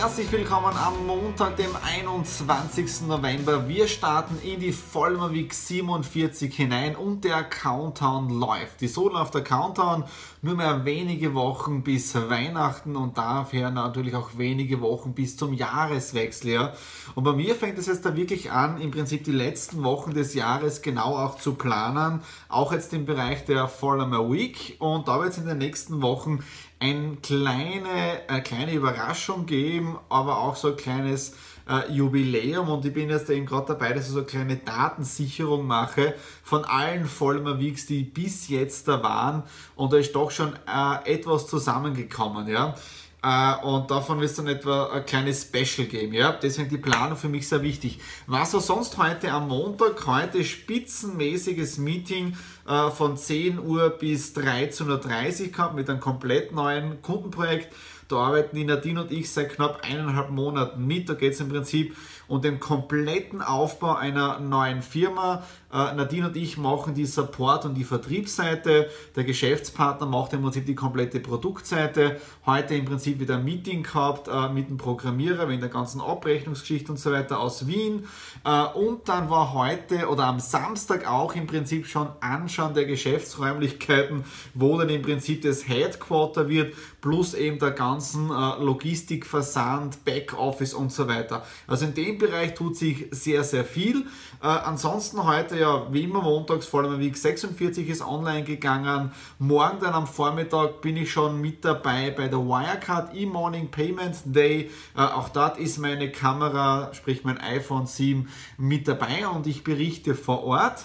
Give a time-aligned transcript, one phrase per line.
[0.00, 3.02] herzlich willkommen am Montag, dem 21.
[3.02, 3.68] November.
[3.68, 8.80] Wir starten in die Vollmer Week 47 hinein und der Countdown läuft.
[8.80, 10.04] Die Sonne auf der Countdown,
[10.40, 16.50] nur mehr wenige Wochen bis Weihnachten und daher natürlich auch wenige Wochen bis zum Jahreswechsel.
[16.50, 16.72] Ja.
[17.14, 20.32] Und bei mir fängt es jetzt da wirklich an, im Prinzip die letzten Wochen des
[20.32, 25.32] Jahres genau auch zu planen, auch jetzt im Bereich der Vollmer Week und da wird
[25.32, 26.42] es in den nächsten Wochen
[26.80, 31.34] eine kleine, eine kleine Überraschung geben, aber auch so ein kleines
[31.68, 35.66] äh, Jubiläum und ich bin jetzt eben gerade dabei, dass ich so eine kleine Datensicherung
[35.66, 39.42] mache von allen Vollmer Weeks, die bis jetzt da waren
[39.76, 42.74] und da ist doch schon äh, etwas zusammengekommen, ja.
[43.22, 46.14] Äh, und davon wird es dann etwa ein kleines Special geben.
[46.14, 46.32] Ja?
[46.32, 48.00] Deswegen die Planung für mich sehr wichtig.
[48.26, 50.06] Was war sonst heute am Montag?
[50.06, 57.02] Heute spitzenmäßiges Meeting äh, von 10 Uhr bis 13.30 Uhr gehabt mit einem komplett neuen
[57.02, 57.72] Kundenprojekt.
[58.08, 61.08] Da arbeiten die Nadine und ich seit knapp eineinhalb Monaten mit.
[61.08, 61.96] Da geht es im Prinzip
[62.30, 65.42] um den kompletten Aufbau einer neuen Firma.
[65.72, 68.88] Äh, Nadine und ich machen die Support- und die Vertriebsseite.
[69.16, 72.20] Der Geschäftspartner macht im Prinzip die komplette Produktseite.
[72.46, 76.92] Heute im Prinzip wieder ein Meeting gehabt äh, mit dem Programmierer wegen der ganzen Abrechnungsgeschichte
[76.92, 78.06] und so weiter aus Wien.
[78.44, 84.24] Äh, und dann war heute oder am Samstag auch im Prinzip schon Anschauen der Geschäftsräumlichkeiten,
[84.54, 90.92] wo dann im Prinzip das Headquarter wird, plus eben der ganzen Logistik, Versand, Backoffice und
[90.92, 91.44] so weiter.
[91.66, 94.06] Also in dem Bereich tut sich sehr, sehr viel.
[94.40, 99.10] ansonsten heute ja wie immer montags, vor allem Week 46 ist online gegangen.
[99.38, 104.70] Morgen dann am Vormittag bin ich schon mit dabei bei der Wirecard E-Morning Payment Day.
[104.96, 110.14] Äh, auch dort ist meine Kamera, sprich mein iPhone 7 mit dabei und ich berichte
[110.14, 110.84] vor Ort.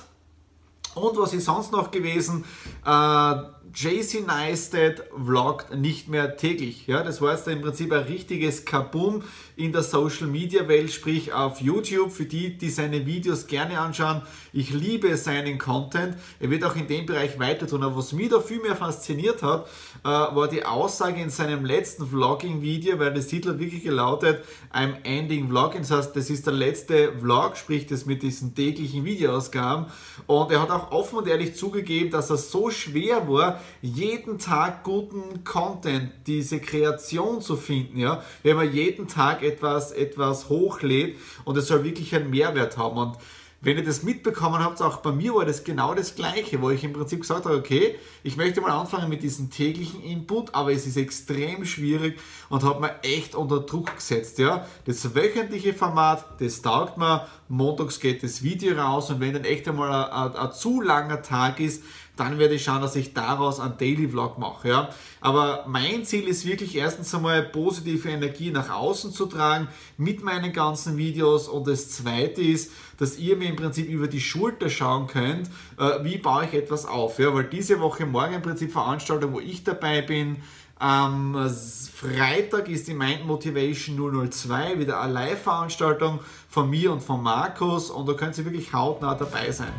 [0.96, 2.46] Und was ist sonst noch gewesen?
[2.85, 3.35] Äh,
[3.74, 6.88] JC Neistat vloggt nicht mehr täglich.
[6.88, 9.24] Ja, das war jetzt im Prinzip ein richtiges Kaboom
[9.56, 12.12] in der Social Media Welt, sprich auf YouTube.
[12.12, 14.22] Für die, die seine Videos gerne anschauen,
[14.53, 16.16] ich liebe seinen Content.
[16.40, 17.84] Er wird auch in dem Bereich weiter tun.
[17.84, 19.68] Aber was mich da viel mehr fasziniert hat,
[20.03, 24.44] äh, war die Aussage in seinem letzten Vlogging-Video, weil das Titel wirklich gelautet,
[24.74, 25.82] I'm ending Vlogging.
[25.82, 29.88] Das heißt, das ist der letzte Vlog, sprich das mit diesen täglichen Videoausgaben.
[30.28, 34.84] Und er hat auch offen und ehrlich zugegeben, dass er so schwer war, jeden Tag
[34.84, 41.58] guten Content, diese Kreation zu finden, ja, wenn man jeden Tag etwas, etwas hochlädt und
[41.58, 42.98] es soll wirklich einen Mehrwert haben.
[42.98, 43.18] Und
[43.66, 46.84] wenn ihr das mitbekommen habt, auch bei mir war das genau das Gleiche, wo ich
[46.84, 50.86] im Prinzip gesagt habe, okay, ich möchte mal anfangen mit diesem täglichen Input, aber es
[50.86, 54.38] ist extrem schwierig und hat mir echt unter Druck gesetzt.
[54.38, 54.68] Ja?
[54.86, 59.68] Das wöchentliche Format, das taugt mir, montags geht das Video raus und wenn dann echt
[59.68, 61.82] einmal ein, ein, ein zu langer Tag ist,
[62.16, 64.70] dann werde ich schauen, dass ich daraus einen Daily Vlog mache.
[64.70, 64.90] Ja?
[65.22, 69.68] Aber mein Ziel ist wirklich erstens einmal positive Energie nach außen zu tragen
[69.98, 74.22] mit meinen ganzen Videos und das zweite ist, dass ihr mir im Prinzip über die
[74.22, 77.20] Schulter schauen könnt, äh, wie baue ich etwas auf.
[77.20, 77.34] Ja?
[77.34, 80.38] Weil diese Woche morgen im Prinzip Veranstaltung, wo ich dabei bin,
[80.85, 81.50] am
[81.96, 88.07] Freitag ist die Mind Motivation 002, wieder eine Live-Veranstaltung von mir und von Markus und
[88.07, 89.73] da könnt ihr wirklich hautnah dabei sein.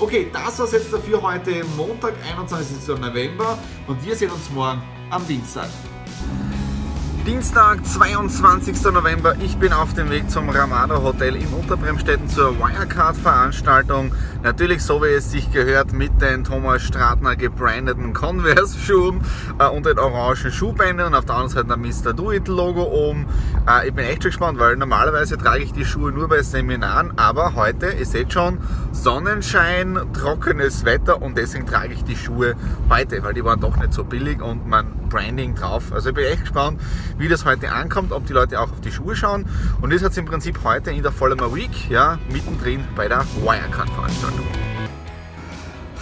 [0.00, 2.88] Okay, das war's jetzt dafür heute, Montag, 21.
[3.00, 3.56] November
[3.86, 5.68] und wir sehen uns morgen am Dienstag.
[7.28, 8.84] Dienstag, 22.
[8.84, 9.36] November.
[9.42, 14.14] Ich bin auf dem Weg zum Ramada Hotel in Unterbremstetten zur Wirecard-Veranstaltung.
[14.42, 19.20] Natürlich, so wie es sich gehört, mit den Thomas Stratner gebrandeten Converse-Schuhen
[19.58, 22.14] äh, und den orangen Schuhbändern und auf der anderen Seite ein Mr.
[22.14, 23.26] Do-It-Logo oben.
[23.68, 27.12] Äh, ich bin echt schon gespannt, weil normalerweise trage ich die Schuhe nur bei Seminaren,
[27.18, 28.56] aber heute, ihr seht schon,
[28.92, 32.54] Sonnenschein, trockenes Wetter und deswegen trage ich die Schuhe
[32.88, 35.92] heute, weil die waren doch nicht so billig und mein Branding drauf.
[35.92, 36.80] Also ich bin echt gespannt,
[37.18, 39.46] wie das heute ankommt, ob die Leute auch auf die Schuhe schauen.
[39.80, 43.24] Und das hat es im Prinzip heute in der Vollmer Week, ja, mittendrin bei der
[43.42, 44.67] Wirecard-Veranstaltung.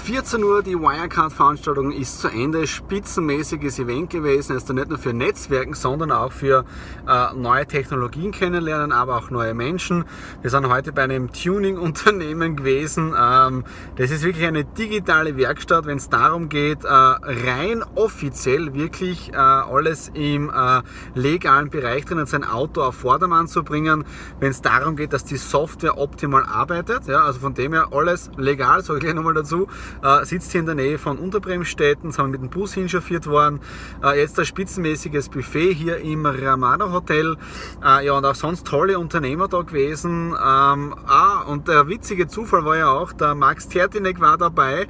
[0.06, 2.68] 14 Uhr, die Wirecard-Veranstaltung ist zu Ende.
[2.68, 4.52] Spitzenmäßiges Event gewesen.
[4.52, 6.64] Also nicht nur für Netzwerken, sondern auch für
[7.08, 10.04] äh, neue Technologien kennenlernen, aber auch neue Menschen.
[10.42, 13.16] Wir sind heute bei einem Tuning-Unternehmen gewesen.
[13.20, 13.64] Ähm,
[13.96, 19.36] das ist wirklich eine digitale Werkstatt, wenn es darum geht, äh, rein offiziell wirklich äh,
[19.38, 20.82] alles im äh,
[21.18, 24.04] legalen Bereich drinnen, sein Auto auf Vordermann zu bringen.
[24.38, 27.08] Wenn es darum geht, dass die Software optimal arbeitet.
[27.08, 29.66] Ja, also von dem her alles legal, sage ich gleich nochmal dazu
[30.02, 33.60] äh, sitzt hier in der Nähe von Unterbremstetten, sind mit dem Bus hinchauffiert worden.
[34.02, 37.36] Äh, jetzt ein spitzenmäßiges Buffet hier im Ramada Hotel.
[37.84, 40.30] Äh, ja, und auch sonst tolle Unternehmer da gewesen.
[40.30, 44.82] Ähm, ah, und der witzige Zufall war ja auch, der Max Tertinek war dabei,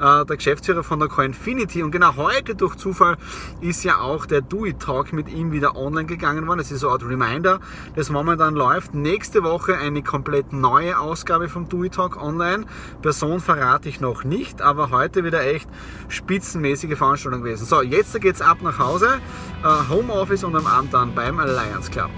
[0.00, 1.82] äh, der Geschäftsführer von der Coinfinity.
[1.82, 3.16] Und genau heute durch Zufall
[3.60, 6.58] ist ja auch der Do It Talk mit ihm wieder online gegangen worden.
[6.58, 7.60] Das ist so eine Art Reminder,
[7.96, 8.94] das momentan läuft.
[8.94, 12.66] Nächste Woche eine komplett neue Ausgabe vom Do It Talk online.
[13.02, 15.68] Person verrate ich noch nicht nicht, aber heute wieder echt
[16.08, 17.66] spitzenmäßige Veranstaltung gewesen.
[17.66, 19.20] So, jetzt geht's ab nach Hause,
[19.62, 22.10] äh, Homeoffice und am Abend dann beim Alliance Club.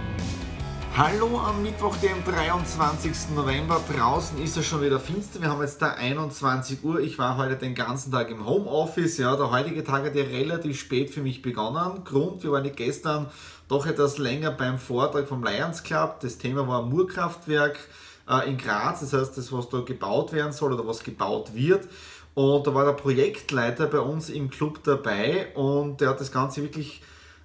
[0.95, 3.35] Hallo am Mittwoch, dem 23.
[3.35, 3.81] November.
[3.97, 5.41] Draußen ist es schon wieder finster.
[5.41, 7.01] Wir haben jetzt da 21 Uhr.
[7.01, 9.17] Ich war heute den ganzen Tag im Homeoffice.
[9.17, 12.05] Ja, der heutige Tag hat ja relativ spät für mich begonnen.
[12.05, 13.31] Grund, wir waren gestern
[13.69, 16.21] doch etwas länger beim Vortrag vom Lions Club.
[16.21, 17.79] Das Thema war Murkraftwerk
[18.29, 19.01] äh, in Graz.
[19.01, 21.89] Das heißt, das, was da gebaut werden soll oder was gebaut wird.
[22.35, 26.63] Und da war der Projektleiter bei uns im Club dabei und der hat das Ganze
[26.63, 27.03] wirklich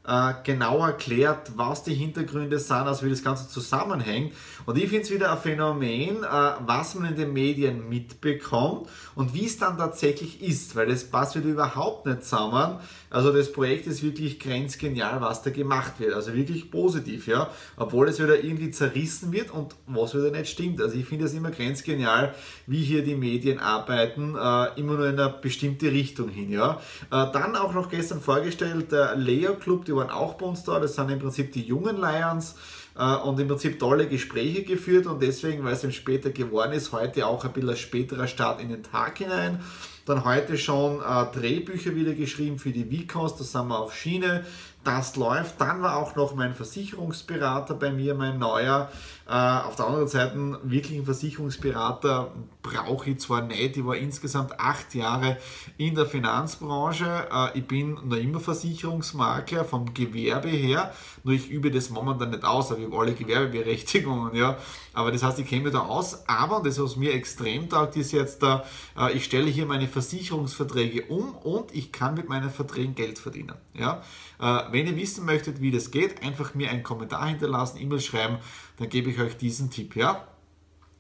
[0.08, 4.34] äh, genau erklärt, was die Hintergründe sind, also wie das Ganze zusammenhängt.
[4.66, 9.34] Und ich finde es wieder ein Phänomen, äh, was man in den Medien mitbekommt und
[9.34, 12.80] wie es dann tatsächlich ist, weil das passt wieder überhaupt nicht zusammen.
[13.10, 16.14] Also das Projekt ist wirklich grenzgenial, was da gemacht wird.
[16.14, 17.50] Also wirklich positiv, ja.
[17.78, 20.82] Obwohl es wieder irgendwie zerrissen wird und was wieder nicht stimmt.
[20.82, 22.34] Also ich finde es immer grenzgenial,
[22.66, 26.80] wie hier die Medien arbeiten, äh, immer nur in eine bestimmte Richtung hin, ja.
[27.10, 30.80] Dann auch noch gestern vorgestellt, der Leo Club, die waren auch bei uns da.
[30.80, 32.56] Das sind im Prinzip die jungen Lions
[32.98, 36.92] äh, und im Prinzip tolle Gespräche geführt und deswegen, weil es eben später geworden ist,
[36.92, 39.60] heute auch ein bisschen späterer Start in den Tag hinein.
[40.08, 44.46] Dann heute schon äh, Drehbücher wieder geschrieben für die Vicons, da sind wir auf Schiene
[44.88, 45.60] das läuft.
[45.60, 48.90] Dann war auch noch mein Versicherungsberater bei mir, mein neuer.
[49.28, 52.32] Äh, auf der anderen Seite, wirklich einen Versicherungsberater
[52.64, 53.76] brauche ich zwar nicht.
[53.76, 55.38] Ich war insgesamt acht Jahre
[55.78, 57.28] in der Finanzbranche.
[57.30, 60.94] Äh, ich bin noch immer Versicherungsmakler vom Gewerbe her,
[61.26, 64.36] nur ich übe das momentan nicht aus, aber ich habe alle Gewerbeberechtigungen.
[64.36, 64.58] Ja.
[64.94, 66.24] Aber das heißt, ich mich da aus.
[66.28, 68.64] Aber, das was mir extrem taugt, ist jetzt da,
[68.98, 73.56] äh, ich stelle hier meine Versicherungsverträge um und ich kann mit meinen Verträgen Geld verdienen.
[73.74, 74.04] Ja.
[74.40, 78.38] Äh, wenn ihr wissen möchtet, wie das geht, einfach mir einen Kommentar hinterlassen, E-Mail schreiben,
[78.78, 79.96] dann gebe ich euch diesen Tipp.
[79.96, 80.28] Ja?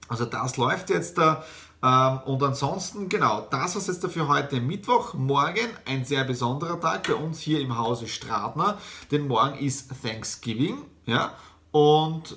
[0.07, 1.45] Also das läuft jetzt da.
[1.83, 5.13] Ähm, und ansonsten, genau, das war es jetzt dafür heute Mittwoch.
[5.13, 8.79] Morgen ein sehr besonderer Tag bei uns hier im Hause Stratner,
[9.11, 10.77] denn morgen ist Thanksgiving.
[11.05, 11.35] Ja?
[11.71, 12.35] Und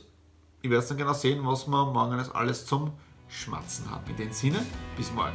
[0.61, 2.93] ich werde dann genau sehen, was wir morgen alles zum
[3.29, 4.05] Schmatzen haben.
[4.11, 4.67] In dem Sinne,
[4.99, 5.33] bis morgen.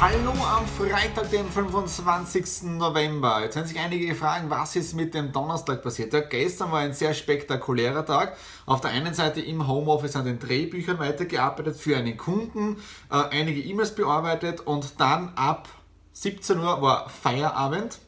[0.00, 2.62] Hallo am Freitag, den 25.
[2.78, 3.42] November.
[3.42, 6.12] Jetzt werden sich einige fragen, was ist mit dem Donnerstag passiert.
[6.12, 8.36] Ja, gestern war ein sehr spektakulärer Tag.
[8.64, 12.76] Auf der einen Seite im Homeoffice an den Drehbüchern weitergearbeitet für einen Kunden,
[13.10, 15.68] äh, einige E-Mails bearbeitet und dann ab
[16.12, 17.98] 17 Uhr war Feierabend.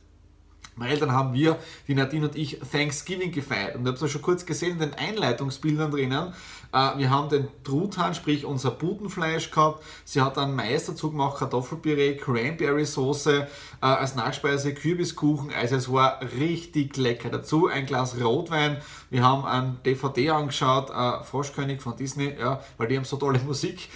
[0.76, 1.58] Weil dann haben wir,
[1.88, 3.76] die Nadine und ich, Thanksgiving gefeiert.
[3.76, 6.32] Und ihr habt es schon kurz gesehen in den Einleitungsbildern drinnen.
[6.72, 9.84] Äh, wir haben den Truthahn, sprich unser Putenfleisch gehabt.
[10.04, 13.46] Sie hat dann Mais dazu gemacht, Kartoffelpüree, Cranberry-Soße, äh,
[13.80, 15.52] als Nachspeise Kürbiskuchen.
[15.52, 17.30] Also es war richtig lecker.
[17.30, 18.78] Dazu ein Glas Rotwein.
[19.10, 23.38] Wir haben ein DVD angeschaut, äh, Froschkönig von Disney, ja, weil die haben so tolle
[23.44, 23.88] Musik.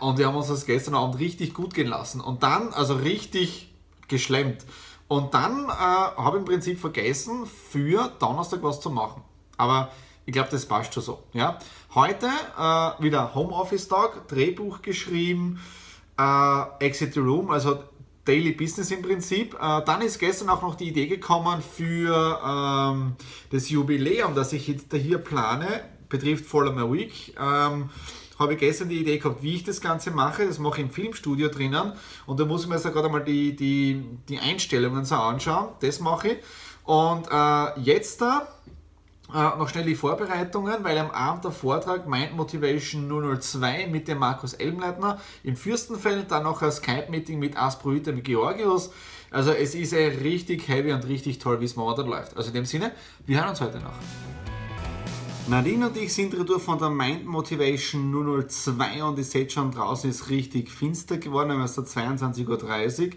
[0.00, 2.20] und wir haben uns das gestern Abend richtig gut gehen lassen.
[2.20, 3.72] Und dann, also richtig
[4.08, 4.64] geschlemmt.
[5.10, 9.24] Und dann äh, habe ich im Prinzip vergessen, für Donnerstag was zu machen.
[9.56, 9.90] Aber
[10.24, 11.24] ich glaube, das passt schon so.
[11.32, 11.58] Ja?
[11.96, 15.58] Heute äh, wieder Homeoffice-Tag, Drehbuch geschrieben,
[16.16, 17.82] äh, Exit the Room, also
[18.24, 19.54] Daily Business im Prinzip.
[19.54, 23.16] Äh, dann ist gestern auch noch die Idee gekommen für ähm,
[23.50, 27.34] das Jubiläum, das ich jetzt hier plane, betrifft Follow My Week.
[27.36, 27.90] Ähm,
[28.40, 30.46] habe ich gestern die Idee gehabt, wie ich das Ganze mache.
[30.46, 31.92] Das mache ich im Filmstudio drinnen
[32.26, 35.68] und da muss ich mir jetzt gerade mal die, die, die Einstellungen so anschauen.
[35.80, 36.38] Das mache ich.
[36.84, 38.48] Und äh, jetzt da
[39.32, 43.08] äh, noch schnell die Vorbereitungen, weil am Abend der Vortrag Mind Motivation
[43.40, 48.90] 002 mit dem Markus Elmleitner in Fürstenfeld, dann noch ein Skype-Meeting mit Asproita mit Georgios.
[49.30, 52.36] Also es ist ja richtig heavy und richtig toll, wie es momentan läuft.
[52.36, 52.90] Also in dem Sinne,
[53.26, 54.39] wir hören uns heute noch.
[55.48, 58.12] Nadine und ich sind retour von der Mind Motivation
[58.48, 63.10] 002 und ich sehe schon draußen ist richtig finster geworden, es ist 22.30 Uhr.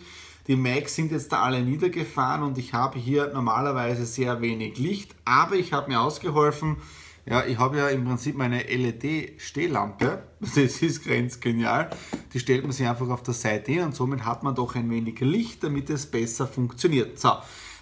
[0.47, 5.15] Die Macs sind jetzt da alle niedergefahren und ich habe hier normalerweise sehr wenig Licht,
[5.25, 6.77] aber ich habe mir ausgeholfen.
[7.25, 11.89] Ja, ich habe ja im Prinzip meine LED-Stehlampe, das ist ganz genial.
[12.33, 14.89] Die stellt man sich einfach auf der Seite hin und somit hat man doch ein
[14.89, 17.17] wenig Licht, damit es besser funktioniert.
[17.19, 17.31] So,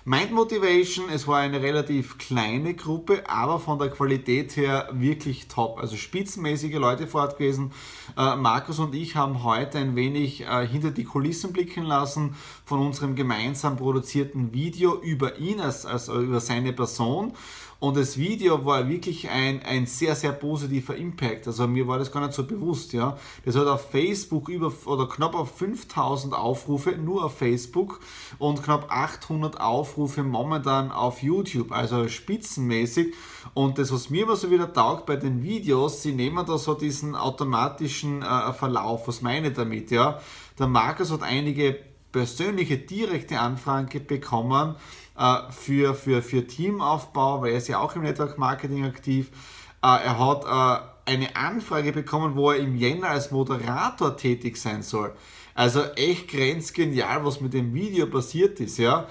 [0.03, 5.77] Mind Motivation, es war eine relativ kleine Gruppe, aber von der Qualität her wirklich top.
[5.79, 7.71] Also spitzenmäßige Leute vor Ort gewesen.
[8.17, 12.79] Äh, Markus und ich haben heute ein wenig äh, hinter die Kulissen blicken lassen von
[12.79, 17.33] unserem gemeinsam produzierten Video über ihn, als, also über seine Person.
[17.81, 21.47] Und das Video war wirklich ein, ein sehr, sehr positiver Impact.
[21.47, 23.17] Also mir war das gar nicht so bewusst, ja.
[23.43, 27.99] Das hat auf Facebook über, oder knapp auf 5000 Aufrufe, nur auf Facebook
[28.37, 33.15] und knapp 800 Aufrufe momentan auf YouTube, also spitzenmäßig.
[33.55, 36.75] Und das, was mir immer so wieder taugt bei den Videos, sie nehmen da so
[36.75, 39.07] diesen automatischen äh, Verlauf.
[39.07, 40.21] Was meine ich damit, ja?
[40.59, 41.79] Der Markus hat einige
[42.11, 44.75] persönliche direkte Anfragen bekommen
[45.17, 49.29] äh, für, für, für Teamaufbau, weil er ist ja auch im Network Marketing aktiv.
[49.83, 54.81] Äh, er hat äh, eine Anfrage bekommen, wo er im Jänner als Moderator tätig sein
[54.81, 55.13] soll.
[55.53, 58.77] Also echt grenzgenial, was mit dem Video passiert ist.
[58.77, 59.07] Ja.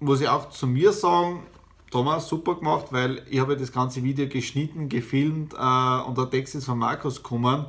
[0.00, 1.46] muss ich auch zu mir sagen,
[1.92, 6.64] Thomas, super gemacht, weil ich habe das ganze Video geschnitten, gefilmt und der Text ist
[6.64, 7.66] von Markus gekommen.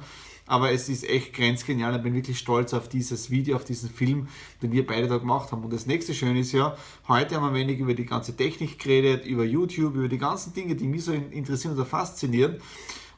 [0.49, 1.95] Aber es ist echt grenzgenial.
[1.95, 4.27] Ich bin wirklich stolz auf dieses Video, auf diesen Film,
[4.63, 5.63] den wir beide da gemacht haben.
[5.63, 6.75] Und das nächste Schöne ist ja,
[7.07, 10.51] heute haben wir ein wenig über die ganze Technik geredet, über YouTube, über die ganzen
[10.53, 12.57] Dinge, die mich so interessieren oder faszinieren.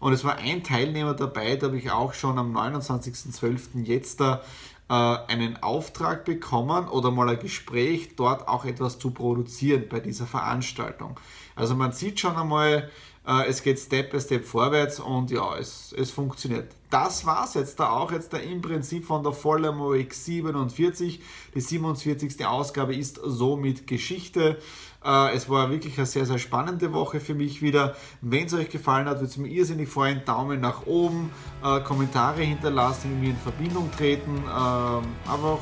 [0.02, 3.84] Und es war ein Teilnehmer dabei, da habe ich auch schon am 29.12.
[3.86, 4.42] jetzt da
[4.90, 10.26] äh, einen Auftrag bekommen oder mal ein Gespräch, dort auch etwas zu produzieren bei dieser
[10.26, 11.18] Veranstaltung.
[11.56, 12.90] Also man sieht schon einmal,
[13.24, 16.74] es geht Step by Step vorwärts und ja, es, es funktioniert.
[16.90, 21.20] Das war es jetzt da auch jetzt da im Prinzip von der Vollemo X47.
[21.56, 22.46] Die 47.
[22.46, 24.58] Ausgabe ist somit Geschichte.
[25.06, 27.96] Äh, es war wirklich eine sehr, sehr spannende Woche für mich wieder.
[28.22, 30.26] Wenn es euch gefallen hat, würde es mir irrsinnig freuen.
[30.26, 31.32] Daumen nach oben,
[31.64, 34.36] äh, Kommentare hinterlassen, mit mir in Verbindung treten.
[34.38, 35.60] Ähm, einfach,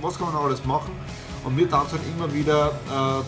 [0.00, 0.92] was kann man alles machen?
[1.44, 2.72] Und mir es halt immer wieder,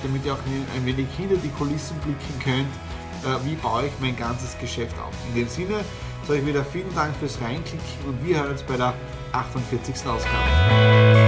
[0.03, 0.39] damit ihr auch
[0.75, 2.96] ein wenig hinter die Kulissen blicken könnt äh,
[3.45, 5.13] wie baue ich mein ganzes Geschäft auf.
[5.29, 5.85] In dem Sinne
[6.27, 8.95] sage ich wieder vielen Dank fürs Reinklicken und wir hören uns bei der
[9.33, 9.95] 48.
[10.07, 11.26] Ausgabe.